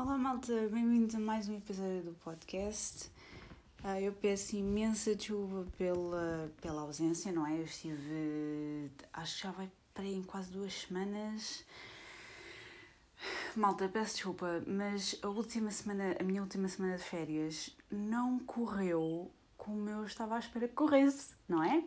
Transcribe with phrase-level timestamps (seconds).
[0.00, 3.10] Olá malta, bem-vindos a mais um episódio do podcast.
[3.82, 7.58] Uh, eu peço imensa desculpa pela, pela ausência, não é?
[7.58, 11.64] Eu estive, acho que já vai para aí em quase duas semanas.
[13.56, 19.28] Malta, peço desculpa, mas a última semana, a minha última semana de férias não correu
[19.56, 21.82] como eu estava à espera que corresse, não é?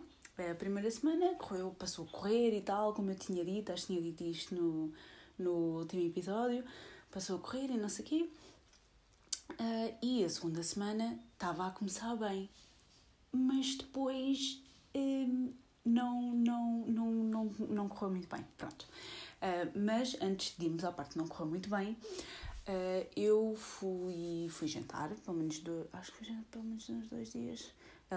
[0.51, 3.93] A primeira semana correu, passou a correr e tal, como eu tinha dito, acho que
[3.93, 4.91] tinha dito isto no,
[5.39, 6.65] no último episódio
[7.11, 8.29] passou a correr e não sei o quê.
[9.51, 12.49] Uh, e a segunda semana estava a começar bem,
[13.31, 14.63] mas depois
[14.95, 15.53] um,
[15.85, 18.45] não, não, não, não, não correu muito bem.
[18.57, 18.87] Pronto.
[19.41, 24.67] Uh, mas antes de irmos à parte não correu muito bem, uh, eu fui, fui
[24.67, 27.71] jantar, pelo menos, do, acho que fui jantar pelo menos uns dois dias,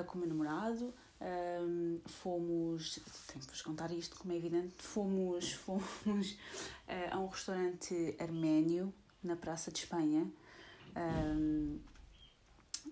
[0.06, 0.92] com o meu namorado.
[1.24, 7.28] Um, fomos, tenho que vos contar isto como é evidente, fomos, fomos uh, a um
[7.28, 10.30] restaurante arménio na Praça de Espanha.
[10.94, 11.80] Um,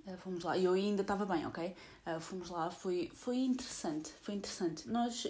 [0.06, 1.76] uh, fomos lá, e eu ainda estava bem, ok?
[2.06, 4.88] Uh, fomos lá, foi, foi interessante, foi interessante.
[4.88, 5.26] Nós,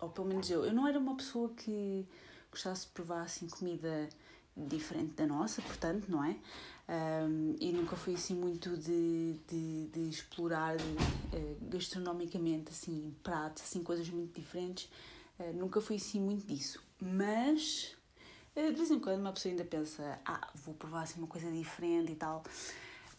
[0.00, 2.04] ou pelo menos eu, eu não era uma pessoa que
[2.50, 4.08] gostasse de provar assim comida
[4.56, 6.36] diferente da nossa, portanto, não é?
[6.86, 13.82] Um, e nunca fui assim muito de, de, de explorar uh, gastronomicamente assim pratos, assim
[13.82, 14.90] coisas muito diferentes.
[15.38, 16.82] Uh, nunca fui assim muito disso.
[17.00, 17.96] Mas
[18.54, 21.50] uh, de vez em quando uma pessoa ainda pensa, ah, vou provar assim uma coisa
[21.50, 22.42] diferente e tal.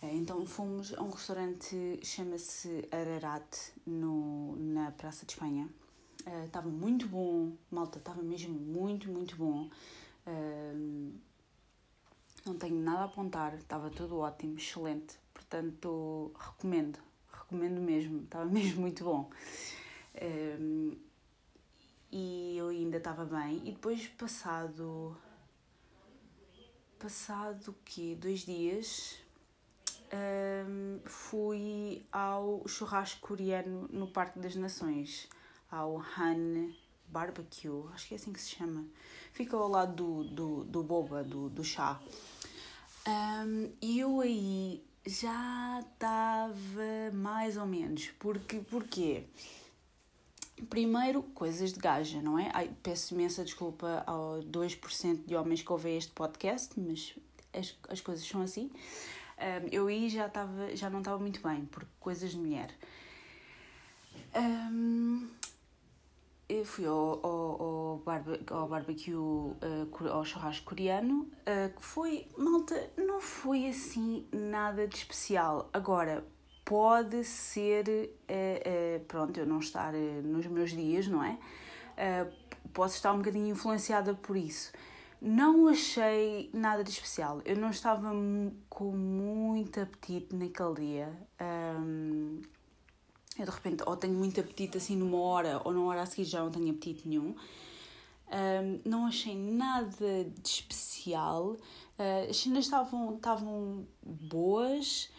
[0.04, 5.68] então fomos a um restaurante chama-se Ararat no, na Praça de Espanha.
[6.46, 9.70] Estava muito bom, malta, estava mesmo muito, muito bom.
[12.46, 15.18] Não tenho nada a apontar, estava tudo ótimo, excelente.
[15.34, 17.00] Portanto, recomendo,
[17.32, 19.32] recomendo mesmo, estava mesmo muito bom.
[20.22, 20.96] Um,
[22.12, 23.62] e eu ainda estava bem.
[23.66, 25.18] E depois, passado.
[27.00, 28.16] Passado o quê?
[28.20, 29.18] Dois dias.
[30.14, 35.28] Um, fui ao churrasco coreano no Parque das Nações,
[35.70, 36.72] ao Han
[37.08, 38.86] Barbecue, acho que é assim que se chama.
[39.32, 42.00] Fica ao lado do, do, do boba, do, do chá.
[43.08, 48.10] Um, eu aí já estava mais ou menos.
[48.20, 49.24] Porque, porquê?
[50.70, 52.50] Primeiro, coisas de gaja, não é?
[52.54, 57.14] Ai, peço imensa desculpa ao 2% de homens que ouvem este podcast, mas
[57.54, 58.72] as, as coisas são assim.
[59.38, 62.74] Um, eu aí já, tava, já não estava muito bem, porque coisas de mulher.
[64.34, 65.28] Um,
[66.48, 69.58] eu fui ao, ao, ao, barbe, ao barbecue, uh,
[70.12, 75.70] ao churrasco coreano, uh, que foi, malta, não foi assim nada de especial.
[75.74, 76.26] Agora,
[76.64, 77.86] pode ser,
[78.30, 81.38] uh, pronto, eu não estar nos meus dias, não é?
[82.74, 84.74] posso estar um bocadinho influenciada por isso.
[85.22, 87.42] Não achei nada de especial.
[87.46, 88.12] Eu não estava
[88.70, 91.28] com muito apetite naquele dia.
[91.80, 92.42] Um,
[93.38, 96.26] eu de repente ou tenho muito apetite assim numa hora ou na hora a seguir
[96.26, 97.36] já não tenho apetite nenhum.
[98.28, 101.52] Um, não achei nada de especial.
[101.98, 105.10] Uh, as cenas estavam, estavam boas,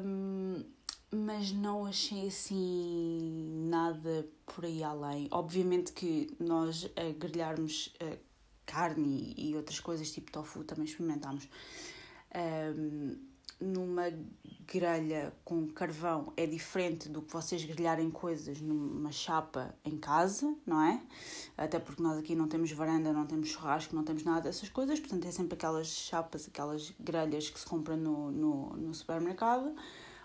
[0.00, 0.64] um,
[1.10, 5.28] mas não achei assim nada por aí além.
[5.30, 8.18] Obviamente que nós a grelharmos uh,
[8.64, 11.48] carne e outras coisas tipo tofu também experimentámos.
[12.34, 13.31] Um,
[13.62, 14.10] numa
[14.66, 20.80] grelha com carvão é diferente do que vocês grelharem coisas numa chapa em casa, não
[20.82, 21.00] é?
[21.56, 24.98] Até porque nós aqui não temos varanda, não temos churrasco, não temos nada dessas coisas,
[24.98, 29.74] portanto é sempre aquelas chapas, aquelas grelhas que se compram no, no, no supermercado.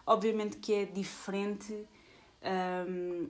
[0.05, 1.85] Obviamente que é diferente,
[2.87, 3.29] hum,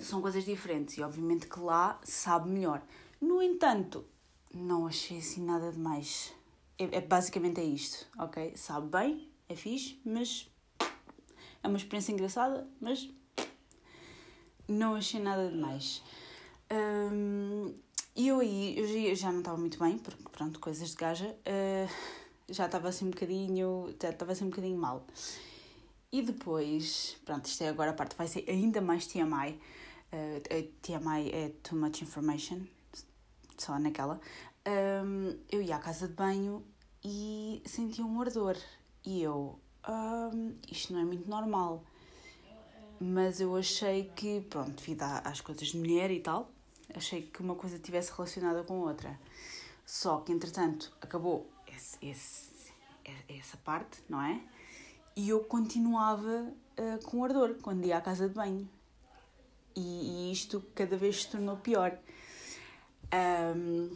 [0.00, 2.82] são coisas diferentes e obviamente que lá sabe melhor.
[3.20, 4.04] No entanto,
[4.54, 6.32] não achei assim nada de mais
[6.82, 8.52] é, é, basicamente é isto, ok?
[8.56, 10.50] Sabe bem, é fixe, mas
[11.62, 13.08] é uma experiência engraçada, mas
[14.66, 16.02] não achei nada de mais.
[16.72, 17.74] Um,
[18.16, 21.92] e eu aí, eu já não estava muito bem, porque pronto, coisas de gaja, uh,
[22.48, 25.06] já estava assim um bocadinho, já estava assim um bocadinho mal.
[26.10, 29.58] E depois, pronto, isto é agora a parte vai ser ainda mais TMI.
[30.12, 32.60] Uh, TMI é Too Much Information,
[33.56, 34.20] só naquela.
[34.66, 36.64] Um, eu ia à casa de banho
[37.04, 38.56] e sentia um ardor.
[39.04, 39.58] E eu,
[39.88, 41.84] um, isto não é muito normal.
[43.00, 46.50] Mas eu achei que, pronto, devido às coisas de mulher e tal,
[46.94, 49.18] achei que uma coisa estivesse relacionada com outra.
[49.84, 52.72] Só que, entretanto, acabou esse, esse,
[53.28, 54.40] essa parte, não é?
[55.16, 58.68] E eu continuava uh, com ardor quando ia à casa de banho.
[59.74, 61.98] E, e isto cada vez se tornou pior.
[63.12, 63.90] Um,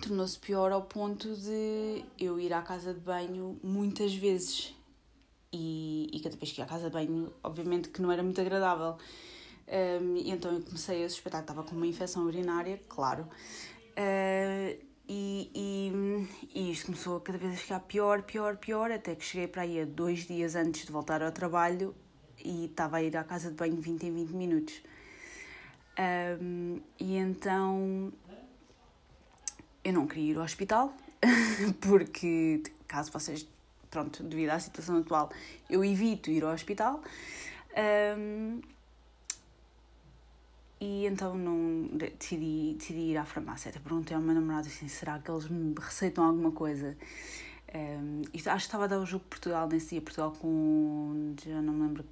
[0.00, 4.74] tornou-se pior ao ponto de eu ir à casa de banho muitas vezes.
[5.52, 8.40] E, e cada vez que ia à casa de banho, obviamente que não era muito
[8.40, 8.96] agradável.
[9.68, 13.28] Um, então eu comecei a suspeitar que estava com uma infecção urinária, claro.
[13.92, 19.24] Uh, e, e, e, isto começou cada vez a ficar pior, pior, pior, até que
[19.24, 21.94] cheguei para aí a dois dias antes de voltar ao trabalho
[22.44, 24.82] e estava a ir à casa de banho 20 em 20 minutos.
[25.98, 28.12] Um, e então
[29.84, 30.92] eu não queria ir ao hospital,
[31.80, 33.46] porque caso vocês,
[33.90, 35.30] pronto, devido à situação atual,
[35.68, 37.02] eu evito ir ao hospital.
[38.18, 38.60] Um,
[40.80, 43.68] e então não decidi, decidi ir à farmácia.
[43.68, 46.96] Até perguntei ao meu namorado assim: será que eles me receitam alguma coisa?
[47.74, 51.34] Um, acho que estava a dar o jogo Portugal nesse dia, Portugal com.
[51.44, 52.04] já não me lembro,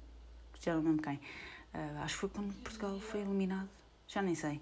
[0.61, 1.15] já não me lembro quem.
[1.15, 3.67] Uh, acho que foi quando Portugal foi eliminado,
[4.07, 4.61] já nem sei.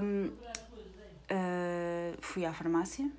[0.00, 0.30] Um,
[1.32, 3.10] uh, fui à farmácia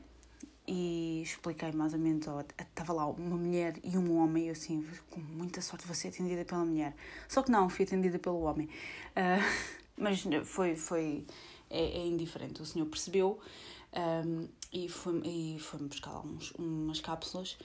[0.67, 2.25] e expliquei mais ou menos.
[2.57, 6.09] Estava lá uma mulher e um homem, e eu assim, com muita sorte, vou ser
[6.09, 6.95] atendida pela mulher.
[7.27, 8.67] Só que não, fui atendida pelo homem.
[9.09, 9.43] Uh,
[9.97, 11.25] mas foi, foi
[11.69, 12.61] é, é indiferente.
[12.61, 13.39] O senhor percebeu
[14.25, 17.57] um, e foi-me foi buscar uns, umas cápsulas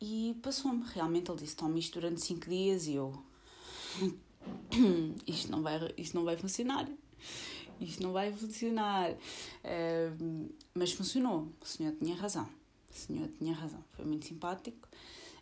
[0.00, 0.84] e passou-me.
[0.92, 3.12] Realmente ele disse: tome isto durante 5 dias e eu.
[5.26, 6.88] isto, não vai, isto não vai funcionar.
[7.80, 9.12] Isto não vai funcionar.
[10.20, 11.48] Um, mas funcionou.
[11.60, 12.48] O senhor tinha razão.
[12.90, 13.82] O senhor tinha razão.
[13.90, 14.88] Foi muito simpático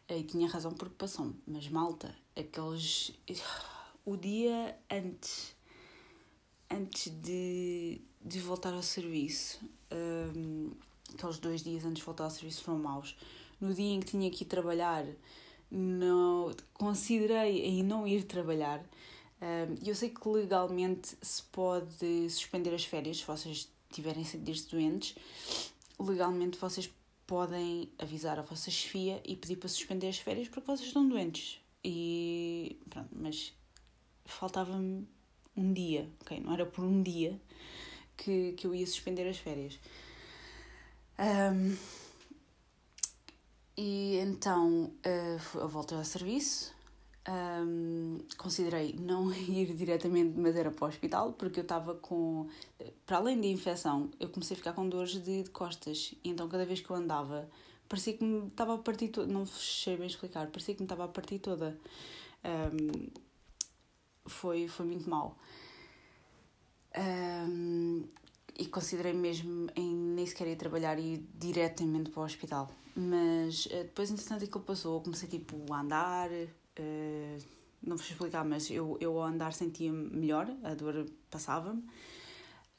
[0.09, 1.35] e tinha razão porque passou-me.
[1.47, 3.13] Mas malta, aqueles.
[4.05, 5.57] O dia antes
[6.71, 9.61] antes de, de voltar ao serviço,
[10.37, 10.71] um,
[11.15, 13.17] aqueles dois dias antes de voltar ao serviço foram maus.
[13.61, 15.05] No dia em que tinha que ir trabalhar,
[15.71, 18.85] não, considerei em não ir trabalhar.
[19.83, 25.15] E eu sei que legalmente se pode suspender as férias se vocês tiverem sentido doentes.
[25.99, 26.91] Legalmente vocês
[27.27, 31.61] podem avisar a vossa chefia e pedir para suspender as férias porque vocês estão doentes.
[31.85, 33.53] E pronto, mas
[34.25, 35.07] faltava-me
[35.57, 36.41] um dia, ok?
[36.41, 37.41] Não era por um dia
[38.17, 39.79] que, que eu ia suspender as férias.
[41.19, 41.77] Um,
[43.77, 46.76] e então uh, eu voltei ao serviço.
[47.29, 52.49] Um, considerei não ir diretamente, mas era para o hospital, porque eu estava com.
[53.05, 56.15] Para além da infecção, eu comecei a ficar com dores de, de costas.
[56.23, 57.49] E então, cada vez que eu andava,
[57.89, 59.33] parecia que me estava a partir toda.
[59.33, 61.77] Não sei bem explicar, parecia que me estava a partir toda.
[62.45, 63.09] Um,
[64.27, 65.37] foi, foi muito mal.
[66.97, 68.05] Um,
[68.59, 72.71] e considerei mesmo em nem sequer ir trabalhar e ir diretamente para o hospital.
[72.95, 76.31] Mas uh, depois, entretanto, aquilo passou, comecei tipo a andar,
[76.79, 77.45] uh,
[77.83, 81.85] não vos explicar, mas eu, eu ao andar sentia melhor, a dor passava-me.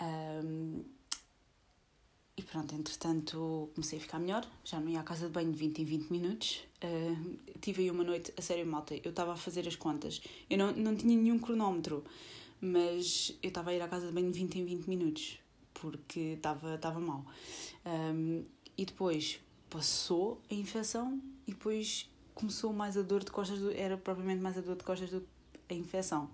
[0.02, 0.84] Um,
[2.36, 5.58] e pronto, entretanto comecei a ficar melhor, já não ia à casa de banho de
[5.58, 6.64] 20 em 20 minutos.
[6.84, 10.58] Uh, tive aí uma noite, a sério, malta, eu estava a fazer as contas, eu
[10.58, 12.04] não, não tinha nenhum cronómetro
[12.62, 15.40] mas eu estava a ir à casa de banho de 20 em 20 minutos,
[15.74, 17.26] porque estava, estava mal.
[17.86, 18.44] Um,
[18.78, 19.40] e depois
[19.70, 24.58] passou a infecção e depois começou mais a dor de costas, do, era propriamente mais
[24.58, 25.22] a dor de costas do
[25.68, 26.30] que a infecção.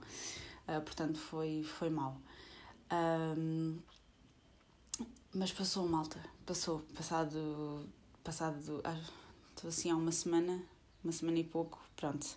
[0.67, 2.17] Uh, portanto, foi, foi mal.
[3.37, 3.77] Um,
[5.33, 6.19] mas passou, malta.
[6.45, 6.79] Passou.
[6.95, 7.89] Passado.
[8.23, 8.81] Passado.
[8.83, 8.99] Ah,
[9.67, 10.61] assim há uma semana,
[11.03, 12.27] uma semana e pouco, pronto.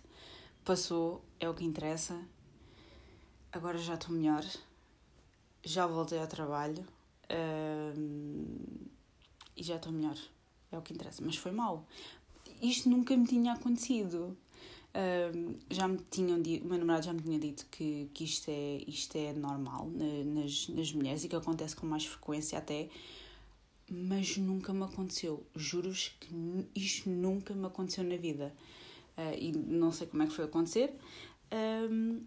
[0.63, 2.17] Passou, é o que interessa
[3.51, 4.45] agora já estou melhor,
[5.63, 6.85] já voltei ao trabalho
[9.55, 10.17] e já estou melhor.
[10.71, 11.23] É o que interessa.
[11.25, 11.85] Mas foi mal.
[12.61, 14.37] Isto nunca me tinha acontecido.
[15.69, 18.83] já me tinham dito, o meu namorado já me tinha dito que, que isto, é,
[18.87, 19.89] isto é normal
[20.25, 22.89] nas, nas mulheres e que acontece com mais frequência até,
[23.89, 25.45] mas nunca me aconteceu.
[25.55, 26.29] Juro-vos que
[26.75, 28.53] isto nunca me aconteceu na vida.
[29.17, 30.93] Uh, e não sei como é que foi acontecer.
[31.51, 32.21] Um,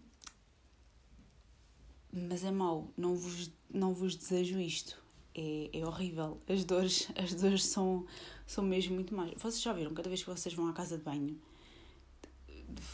[2.11, 5.01] mas é mau, não vos, não vos desejo isto.
[5.35, 6.39] É, é horrível.
[6.47, 8.05] As dores, as dores são,
[8.45, 9.33] são mesmo muito mais.
[9.33, 11.39] Vocês já viram, cada vez que vocês vão à casa de banho,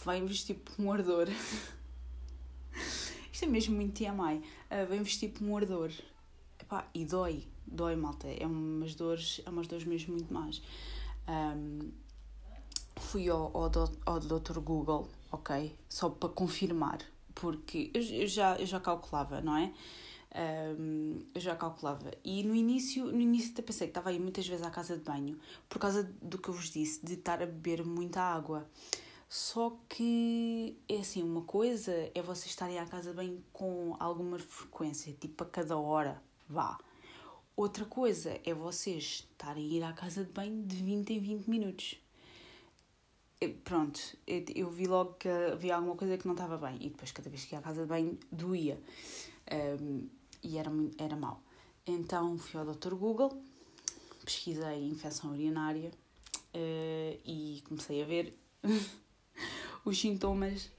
[0.05, 1.27] vem-vos tipo um ardor.
[3.31, 4.37] Isto é mesmo muito TMI.
[4.37, 5.91] Uh, vem-vos tipo um ardor.
[6.59, 8.27] Epá, e dói, dói, malta.
[8.27, 10.61] É umas dores, é umas dores mesmo muito más.
[11.27, 11.91] Um,
[12.95, 13.71] fui ao, ao,
[14.05, 14.59] ao Dr.
[14.59, 15.75] Google, ok?
[15.89, 16.99] Só para confirmar
[17.39, 19.71] porque eu, já, eu já calculava, não é?
[20.35, 22.11] Um, eu já calculava.
[22.23, 25.03] E no início, no início até pensei que estava aí muitas vezes à casa de
[25.03, 28.69] banho, por causa do que eu vos disse, de estar a beber muita água.
[29.29, 34.39] Só que é assim, uma coisa é vocês estarem à casa de banho com alguma
[34.39, 36.77] frequência, tipo a cada hora, vá.
[37.55, 41.47] Outra coisa é vocês estarem a ir à casa de banho de 20 em 20
[41.47, 41.99] minutos.
[43.63, 47.29] Pronto, eu vi logo que havia alguma coisa que não estava bem e depois cada
[47.29, 48.81] vez que ia à casa de banho doía
[49.81, 50.07] um,
[50.43, 51.41] e era, era mau.
[51.85, 52.93] Então fui ao Dr.
[52.95, 53.41] Google,
[54.23, 55.91] pesquisei infecção urinária
[56.53, 58.37] uh, e comecei a ver
[59.85, 60.69] os sintomas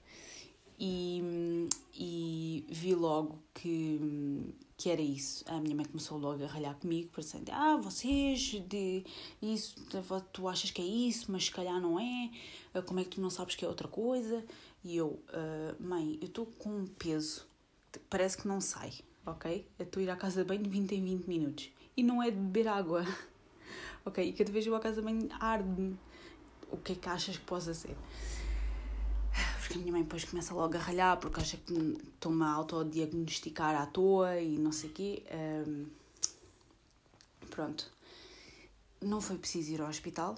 [0.78, 5.44] e, e vi logo que, que era isso.
[5.48, 9.04] A minha mãe começou logo a ralhar comigo, parecendo, ah, vocês, de
[9.42, 9.74] isso,
[10.32, 12.30] tu achas que é isso, mas se calhar não é,
[12.74, 14.44] ah, como é que tu não sabes que é outra coisa?
[14.84, 17.44] E eu, uh, mãe, eu estou com um peso,
[18.08, 18.92] parece que não sai,
[19.30, 19.66] ok?
[19.78, 21.70] Eu estou a ir à casa de banho de 20 em 20 minutos.
[21.97, 23.04] E não é de beber água,
[24.04, 24.26] ok?
[24.26, 25.97] E cada vez eu à casa de banho arde-me.
[26.70, 27.97] O que é que achas que possa ser?
[29.68, 31.73] porque a minha mãe depois começa logo a ralhar porque acha que
[32.14, 35.23] estou-me a autodiagnosticar à toa e não sei o quê.
[35.30, 35.87] Um,
[37.50, 37.90] pronto.
[39.02, 40.37] Não foi preciso ir ao hospital,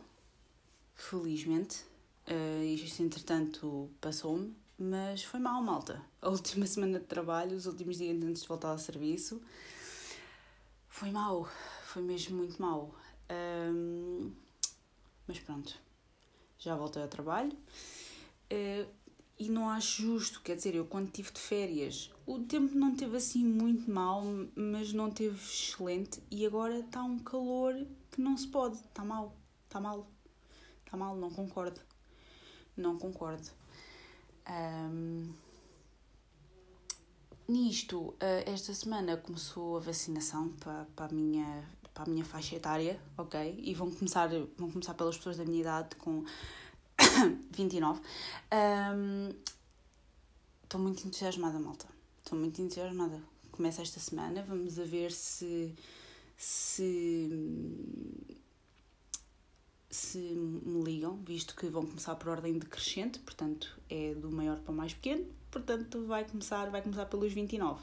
[0.97, 1.85] felizmente.
[2.27, 6.03] Uh, isto, entretanto, passou-me, mas foi mal, malta.
[6.23, 9.43] A última semana de trabalho, os últimos dias antes de voltar ao serviço,
[10.89, 11.47] foi mal.
[11.85, 12.95] Foi mesmo muito mal.
[13.31, 14.33] Um,
[15.29, 15.77] mas pronto,
[16.59, 17.53] já voltei ao trabalho.
[18.53, 18.89] Uh,
[19.39, 23.17] e não acho justo, quer dizer, eu quando tive de férias, o tempo não teve
[23.17, 24.23] assim muito mal,
[24.55, 27.75] mas não teve excelente e agora está um calor
[28.11, 29.35] que não se pode, está mal,
[29.65, 30.07] está mal,
[30.85, 31.81] está mal, não concordo,
[32.77, 33.60] não concordo.
[37.51, 42.57] Nisto, eh, esta semana começou a vacinação para, para, a minha, para a minha faixa
[42.57, 43.61] etária, ok?
[43.63, 46.25] E vão começar, vão começar pelas pessoas da minha idade com
[47.51, 48.01] 29.
[50.63, 51.87] Estou muito entusiasmada, malta.
[52.23, 53.21] Estou muito entusiasmada.
[53.51, 55.75] Começa esta semana, vamos a ver se.
[56.37, 57.29] se.
[59.91, 64.73] se me ligam, visto que vão começar por ordem decrescente, portanto é do maior para
[64.73, 67.81] o mais pequeno, portanto vai começar, vai começar pelos 29.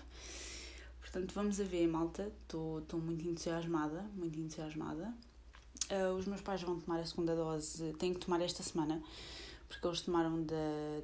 [1.00, 2.32] Portanto, vamos a ver, malta.
[2.44, 5.14] Estou muito entusiasmada, muito entusiasmada.
[5.90, 9.02] Uh, os meus pais vão tomar a segunda dose, têm que tomar esta semana,
[9.70, 10.56] porque eles tomaram da,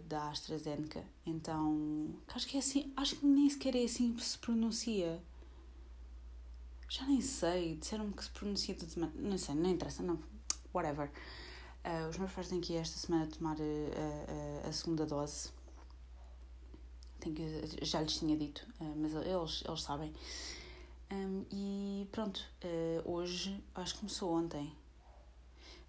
[0.06, 1.04] da AstraZeneca.
[1.26, 5.22] Então, acho que é assim, acho que nem sequer é assim que se pronuncia.
[6.90, 9.14] Já nem sei, disseram-me que se pronuncia de semana.
[9.16, 10.20] Não sei, não interessa, não.
[10.74, 11.10] Whatever.
[11.86, 15.50] Uh, os meus pais têm que ir esta semana tomar a, a, a segunda dose.
[17.24, 20.14] Tenho que, já lhes tinha dito, uh, mas eles, eles sabem.
[21.10, 24.76] Um, e pronto, uh, hoje, acho que começou ontem,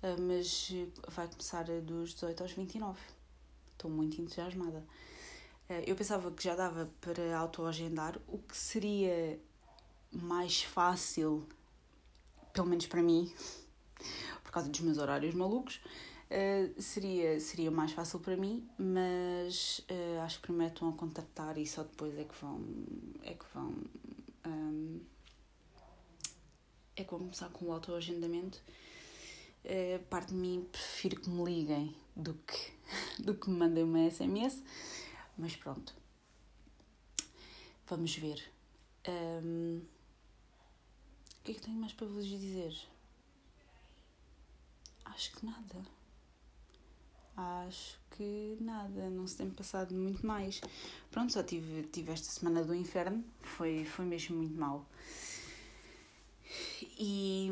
[0.02, 0.70] uh, mas
[1.08, 3.00] vai começar dos 18 aos 29.
[3.72, 4.84] Estou muito entusiasmada.
[5.68, 9.40] Uh, eu pensava que já dava para autoagendar, o que seria
[10.12, 11.48] mais fácil,
[12.52, 13.32] pelo menos para mim,
[14.44, 15.80] por causa dos meus horários malucos,
[16.30, 21.58] Uh, seria, seria mais fácil para mim, mas uh, acho que primeiro estão a contactar
[21.58, 22.64] e só depois é que vão,
[23.22, 23.74] é que vão
[24.46, 25.00] um,
[26.96, 28.62] é como começar com o autoagendamento.
[29.64, 32.72] Uh, parte de mim prefiro que me liguem do que,
[33.22, 34.62] do que me mandem uma SMS,
[35.36, 35.94] mas pronto.
[37.86, 38.42] Vamos ver.
[39.06, 39.82] Um,
[41.40, 42.74] o que é que tenho mais para vos dizer?
[45.04, 45.84] Acho que nada.
[47.36, 50.60] Acho que nada, não se tem passado muito mais.
[51.10, 54.86] Pronto, só tive, tive esta semana do inferno, foi, foi mesmo muito mal.
[56.96, 57.50] E,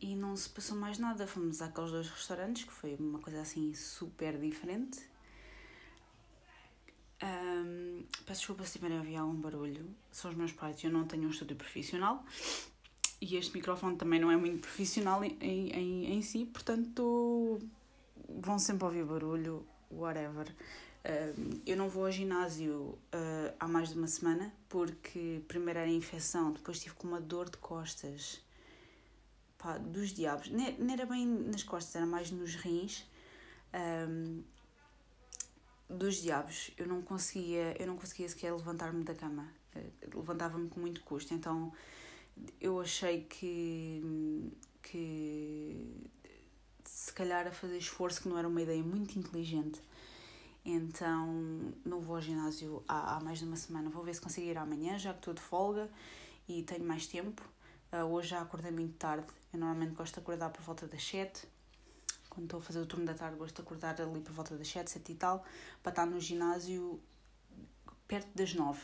[0.00, 1.26] e não se passou mais nada.
[1.26, 5.00] Fomos àqueles dois restaurantes, que foi uma coisa assim super diferente.
[7.22, 9.88] Um, peço desculpa se tiverem a ouvir algum barulho.
[10.12, 12.24] São os meus pais eu não tenho um estúdio profissional.
[13.20, 17.58] E este microfone também não é muito profissional em, em, em si, portanto
[18.28, 20.48] vão sempre ouvir barulho, whatever.
[21.04, 25.88] Uh, eu não vou ao ginásio uh, há mais de uma semana porque primeiro era
[25.88, 28.40] infecção, depois tive com uma dor de costas
[29.56, 30.50] pá, dos diabos.
[30.50, 33.06] Não era bem nas costas, era mais nos rins.
[34.08, 34.42] Um,
[35.88, 39.48] dos diabos, eu não conseguia, eu não conseguia sequer levantar-me da cama.
[39.74, 41.72] Uh, Levantava-me com muito custo, então
[42.60, 44.02] eu achei que
[44.82, 46.10] que
[47.18, 49.80] calhar a fazer esforço que não era uma ideia muito inteligente
[50.70, 53.88] então não vou ao ginásio há, há mais de uma semana.
[53.88, 55.90] Vou ver se consigo ir amanhã, já que estou de folga
[56.46, 57.42] e tenho mais tempo.
[57.90, 59.26] Uh, hoje já acordei muito tarde.
[59.50, 61.46] Eu normalmente gosto de acordar por volta das 7.
[62.28, 64.68] Quando estou a fazer o turno da tarde, gosto de acordar ali por volta das
[64.68, 65.42] 7, 7 e tal,
[65.82, 67.00] para estar no ginásio
[68.06, 68.78] perto das 9.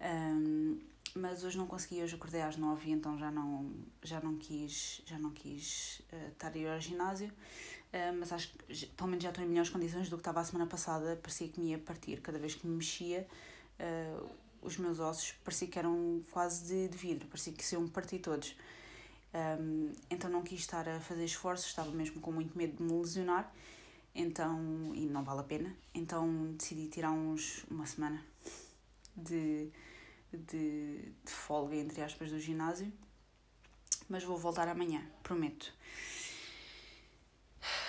[0.00, 0.78] Um,
[1.14, 5.18] mas hoje não consegui, hoje acordei às nove então já não, já não quis, já
[5.18, 9.30] não quis uh, estar a ir ao ginásio, uh, mas acho que pelo menos já
[9.30, 12.20] estou em melhores condições do que estava a semana passada, parecia que me ia partir
[12.20, 13.26] cada vez que me mexia,
[13.78, 14.28] uh,
[14.60, 18.18] os meus ossos parecia que eram quase de, de vidro, parecia que se iam partir
[18.18, 18.56] todos.
[19.34, 22.92] Um, então não quis estar a fazer esforços, estava mesmo com muito medo de me
[22.92, 23.52] lesionar,
[24.14, 28.24] então, e não vale a pena, então decidi tirar uns, uma semana
[29.16, 29.70] de,
[30.36, 32.92] de, de folga, entre aspas, do ginásio,
[34.08, 35.72] mas vou voltar amanhã, prometo.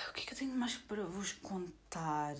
[0.09, 2.35] O que é que eu tenho mais para vos contar?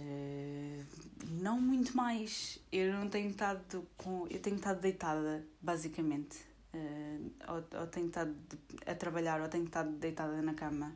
[1.26, 2.58] Não muito mais.
[2.72, 4.26] Eu não tenho estado com.
[4.30, 6.38] Eu tenho estado deitada, basicamente.
[6.74, 8.34] Uh, ou, ou tenho estado
[8.86, 10.96] a trabalhar, ou tenho estado deitada na cama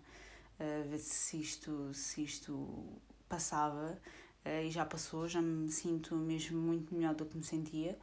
[0.60, 2.98] a ver se isto, se isto
[3.28, 4.00] passava.
[4.46, 8.00] Uh, e já passou, já me sinto mesmo muito melhor do que me sentia.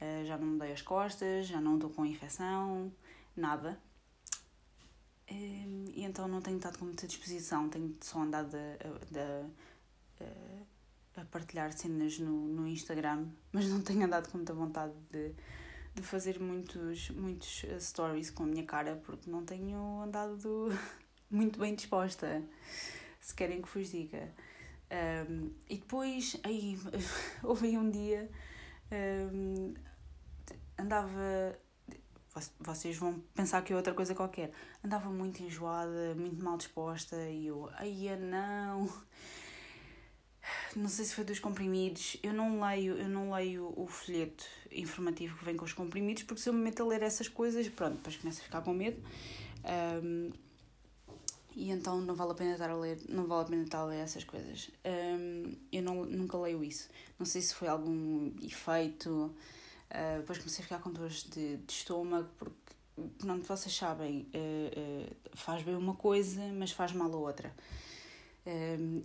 [0.00, 2.92] Uh, já não me dei as costas, já não estou com infecção,
[3.36, 3.78] nada.
[5.30, 11.20] Uh, e então não tenho estado com muita disposição, tenho só andado a, a, a,
[11.20, 15.34] a partilhar cenas no, no Instagram, mas não tenho andado com muita vontade de,
[15.94, 20.68] de fazer muitos, muitos stories com a minha cara, porque não tenho andado
[21.28, 22.42] muito bem disposta,
[23.20, 24.32] se querem que vos diga.
[24.90, 26.78] Um, e depois, aí,
[27.42, 28.30] houve um dia,
[29.32, 29.74] um,
[30.78, 31.58] andava.
[32.60, 34.52] Vocês vão pensar que é outra coisa qualquer.
[34.84, 38.88] Andava muito enjoada, muito mal disposta e eu, ai não.
[40.76, 42.16] Não sei se foi dos comprimidos.
[42.22, 46.40] Eu não leio, eu não leio o folheto informativo que vem com os comprimidos, porque
[46.40, 49.02] se eu me meto a ler essas coisas, pronto, depois começo a ficar com medo.
[50.02, 50.30] Um,
[51.54, 53.86] e então não vale a pena estar a ler, não vale a pena estar a
[53.86, 54.70] ler essas coisas.
[54.84, 56.88] Um, eu não, nunca leio isso.
[57.18, 59.34] Não sei se foi algum efeito.
[59.90, 62.74] Uh, depois comecei a ficar com dores de, de estômago, porque,
[63.18, 67.54] pronto, vocês sabem, uh, uh, faz bem uma coisa, mas faz mal a outra.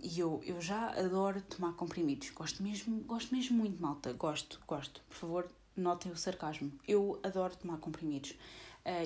[0.02, 2.30] E eu, eu já adoro tomar comprimidos.
[2.30, 4.10] Gosto mesmo, gosto mesmo muito, malta.
[4.14, 5.02] Gosto, gosto.
[5.06, 6.72] Por favor, notem o sarcasmo.
[6.88, 8.34] Eu adoro tomar comprimidos.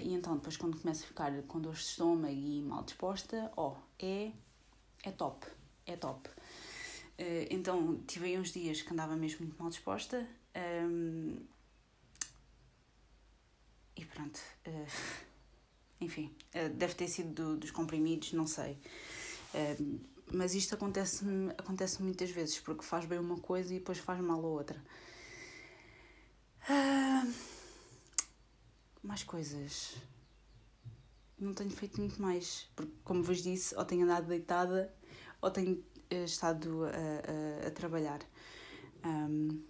[0.00, 3.72] E então, depois, quando começo a ficar com dor de estômago e mal disposta, ó,
[3.72, 4.30] oh, é,
[5.02, 5.44] é top,
[5.84, 6.30] é top.
[7.50, 10.24] Então, tive aí uns dias que andava mesmo muito mal disposta.
[10.54, 11.36] Um,
[14.18, 14.40] pronto.
[14.66, 14.86] Uh,
[16.00, 16.34] enfim,
[16.74, 18.78] deve ter sido do, dos comprimidos, não sei.
[19.54, 19.98] Ehm,
[20.32, 21.24] mas isto acontece,
[21.56, 24.80] acontece muitas vezes, porque faz bem uma coisa e depois faz mal a outra.
[26.68, 27.32] Uh,
[29.02, 29.96] mais coisas.
[31.38, 34.94] Não tenho feito muito mais, porque, como vos disse, ou tenho andado deitada
[35.40, 35.74] ou tenho
[36.12, 38.20] uh, estado a, a, a trabalhar.
[39.04, 39.62] Um,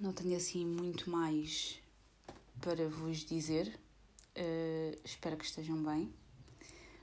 [0.00, 1.81] não tenho assim muito mais
[2.62, 3.78] para vos dizer.
[4.34, 6.10] Uh, espero que estejam bem.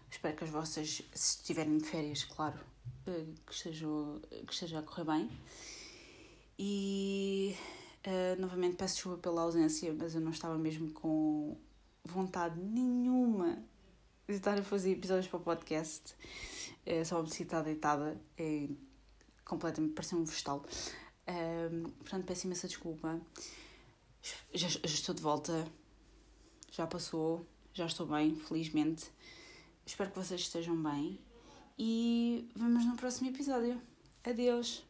[0.10, 2.60] Espero que as vossas, se estiverem de férias, claro,
[3.06, 5.30] uh, que, estejam, que esteja a correr bem.
[6.58, 7.56] E
[8.00, 11.58] Uh, novamente peço desculpa pela ausência, mas eu não estava mesmo com
[12.06, 13.62] vontade nenhuma
[14.26, 16.16] de estar a fazer episódios para o podcast.
[16.88, 18.20] Uh, só me estar deitada.
[18.38, 18.70] É
[19.44, 20.64] completamente, parecia um vegetal.
[22.00, 23.20] Portanto, peço imensa desculpa.
[24.54, 25.68] Já, já estou de volta.
[26.72, 27.46] Já passou.
[27.74, 29.06] Já estou bem, felizmente.
[29.86, 31.20] Espero que vocês estejam bem.
[31.78, 33.82] E vemos no próximo episódio.
[34.24, 34.89] Adeus!